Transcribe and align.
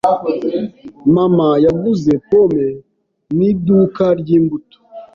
Mama 1.15 1.47
yaguze 1.65 2.13
pome 2.27 2.67
mu 3.33 3.41
iduka 3.51 4.05
ryimbuto. 4.19 4.77